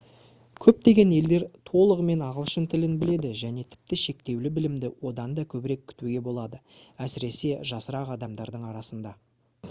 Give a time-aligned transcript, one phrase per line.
[0.65, 6.61] көптеген елдер толығымен ағылшын тілін біледі және тіпті шектеулі білімді одан да көбірек күтуге болады
[7.09, 9.13] әсіресе жасырақ адамдардың арасында